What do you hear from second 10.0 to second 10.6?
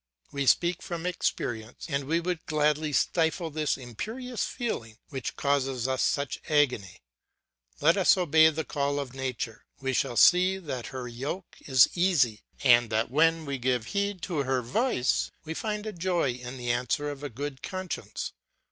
see